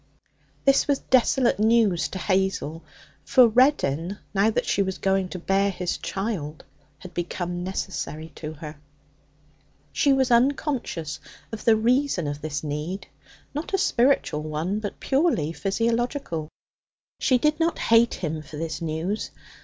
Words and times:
This 0.65 0.87
was 0.87 0.97
desolate 0.97 1.59
news 1.59 2.07
to 2.07 2.17
Hazel; 2.17 2.83
for 3.23 3.47
Reddin, 3.47 4.17
now 4.33 4.49
that 4.49 4.65
she 4.65 4.81
was 4.81 4.97
going 4.97 5.29
to 5.29 5.37
bear 5.37 5.69
his 5.69 5.99
child, 5.99 6.63
had 6.97 7.13
become 7.13 7.63
necessary 7.63 8.31
to 8.33 8.53
her. 8.53 8.77
She 9.93 10.11
was 10.11 10.31
unconscious 10.31 11.19
of 11.51 11.65
the 11.65 11.75
reason 11.75 12.25
of 12.25 12.41
this 12.41 12.63
need 12.63 13.05
not 13.53 13.75
a 13.75 13.77
spiritual 13.77 14.41
one, 14.41 14.79
but 14.79 14.99
purely 14.99 15.53
physiological. 15.53 16.47
She 17.19 17.37
did 17.37 17.59
not 17.59 17.77
hate 17.77 18.15
him 18.15 18.41
for 18.41 18.57
this 18.57 18.81
news. 18.81 19.29